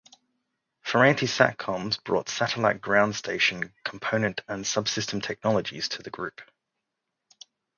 [0.83, 6.41] Ferranti Satcomms brought satellite ground station, component and subsystem technologies to the group.